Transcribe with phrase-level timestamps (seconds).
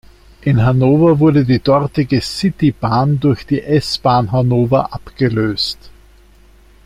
[0.41, 5.91] In Hannover wurde die dortige City-Bahn durch die S-Bahn Hannover abgelöst.